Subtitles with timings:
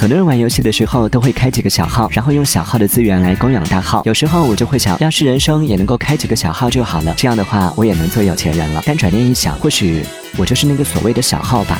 [0.00, 4.00] 很多人玩游戏的时候都会开几个小号，然后用小号的资源来供养大号。
[4.06, 8.82] 有时候我就会想要是人生也能够开几个小号就好了，这样的话我也能做有钱人了。
[8.86, 10.02] 但转念一想，或许
[10.38, 11.78] 我就是那个所谓的小号吧。